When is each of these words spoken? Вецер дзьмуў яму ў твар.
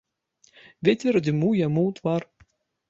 Вецер 0.89 1.13
дзьмуў 1.29 1.51
яму 1.67 1.81
ў 1.89 1.91
твар. 2.01 2.21